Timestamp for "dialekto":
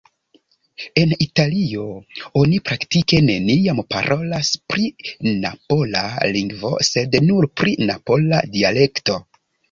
8.57-9.19